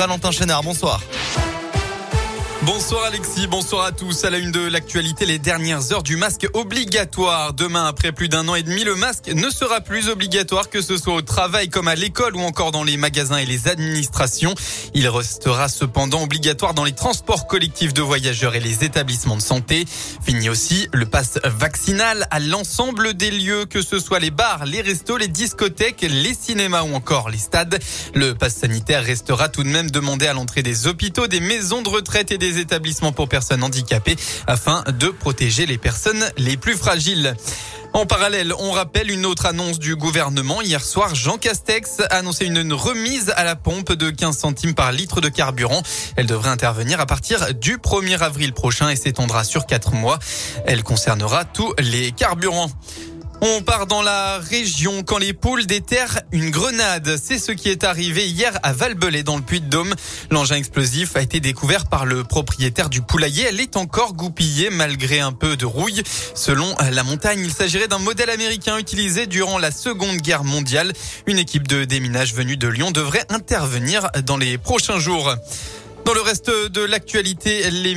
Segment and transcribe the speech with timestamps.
[0.00, 0.98] Valentin Chénard, bonsoir.
[2.72, 4.22] Bonsoir Alexis, bonsoir à tous.
[4.22, 7.52] À la une de l'actualité, les dernières heures du masque obligatoire.
[7.52, 10.96] Demain, après plus d'un an et demi, le masque ne sera plus obligatoire que ce
[10.96, 14.54] soit au travail comme à l'école ou encore dans les magasins et les administrations.
[14.94, 19.84] Il restera cependant obligatoire dans les transports collectifs de voyageurs et les établissements de santé.
[20.22, 24.80] Fini aussi le passe vaccinal à l'ensemble des lieux, que ce soit les bars, les
[24.80, 27.80] restos, les discothèques, les cinémas ou encore les stades.
[28.14, 31.88] Le passe sanitaire restera tout de même demandé à l'entrée des hôpitaux, des maisons de
[31.88, 37.34] retraite et des établissements pour personnes handicapées afin de protéger les personnes les plus fragiles.
[37.92, 40.62] En parallèle, on rappelle une autre annonce du gouvernement.
[40.62, 44.92] Hier soir, Jean Castex a annoncé une remise à la pompe de 15 centimes par
[44.92, 45.82] litre de carburant.
[46.14, 50.20] Elle devrait intervenir à partir du 1er avril prochain et s'étendra sur 4 mois.
[50.66, 52.70] Elle concernera tous les carburants.
[53.42, 57.16] On part dans la région quand les poules déterrent une grenade.
[57.22, 59.94] C'est ce qui est arrivé hier à Valbelay dans le Puy-de-Dôme.
[60.30, 63.46] L'engin explosif a été découvert par le propriétaire du poulailler.
[63.48, 66.02] Elle est encore goupillée malgré un peu de rouille.
[66.34, 70.92] Selon la montagne, il s'agirait d'un modèle américain utilisé durant la Seconde Guerre mondiale.
[71.26, 75.34] Une équipe de déminage venue de Lyon devrait intervenir dans les prochains jours.
[76.10, 77.94] Dans le reste de l'actualité, les,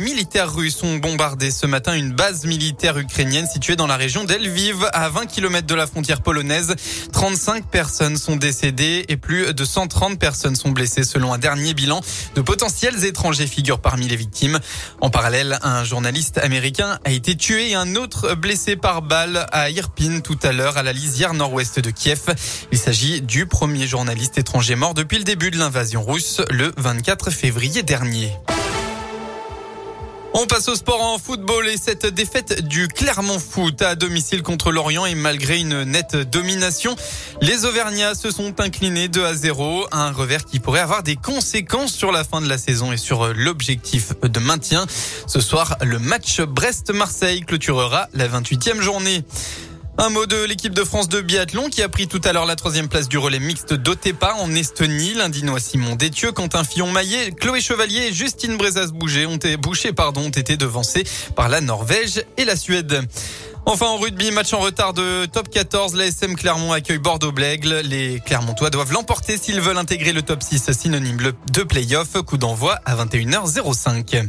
[0.00, 4.88] militaires russes ont bombardé ce matin une base militaire ukrainienne située dans la région d'Elviv,
[4.94, 6.74] à 20 km de la frontière polonaise.
[7.12, 12.00] 35 personnes sont décédées et plus de 130 personnes sont blessées selon un dernier bilan.
[12.34, 14.58] De potentiels étrangers figurent parmi les victimes.
[15.02, 19.68] En parallèle, un journaliste américain a été tué et un autre blessé par balle à
[19.68, 22.22] Irpin tout à l'heure à la lisière nord-ouest de Kiev.
[22.72, 27.24] Il s'agit du premier journaliste étranger mort depuis le début de l'invasion russe le 24
[27.26, 27.33] février
[27.84, 28.32] dernier.
[30.36, 34.72] On passe au sport en football et cette défaite du Clermont Foot à domicile contre
[34.72, 36.96] l'Orient et malgré une nette domination,
[37.40, 41.92] les Auvergnats se sont inclinés 2 à 0, un revers qui pourrait avoir des conséquences
[41.92, 44.86] sur la fin de la saison et sur l'objectif de maintien.
[45.26, 49.24] Ce soir, le match Brest-Marseille clôturera la 28e journée.
[49.96, 52.56] Un mot de l'équipe de France de biathlon qui a pris tout à l'heure la
[52.56, 55.14] troisième place du relais mixte d'Otepa en Estonie.
[55.14, 60.30] L'Indinois Simon Détieux, Quentin Fillon-Maillet, Chloé Chevalier et Justine Brezas-Boucher ont, été, Boucher, pardon, ont
[60.30, 61.04] été devancés
[61.36, 63.02] par la Norvège et la Suède.
[63.66, 67.80] Enfin en rugby, match en retard de top 14, l'ASM Clermont accueille Bordeaux-Blègle.
[67.84, 72.20] Les Clermontois doivent l'emporter s'ils veulent intégrer le top 6 synonyme de play-off.
[72.26, 74.28] Coup d'envoi à 21h05.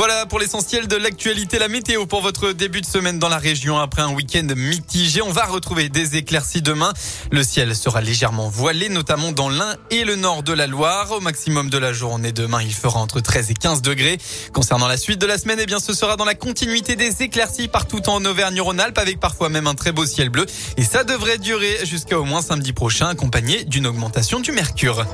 [0.00, 3.78] Voilà pour l'essentiel de l'actualité, la météo pour votre début de semaine dans la région.
[3.78, 6.94] Après un week-end mitigé, on va retrouver des éclaircies demain.
[7.30, 11.10] Le ciel sera légèrement voilé, notamment dans l'Ain et le nord de la Loire.
[11.10, 14.16] Au maximum de la journée demain, il fera entre 13 et 15 degrés.
[14.54, 17.68] Concernant la suite de la semaine, eh bien, ce sera dans la continuité des éclaircies
[17.68, 20.46] partout en Auvergne-Rhône-Alpes avec parfois même un très beau ciel bleu.
[20.78, 25.04] Et ça devrait durer jusqu'à au moins samedi prochain, accompagné d'une augmentation du mercure.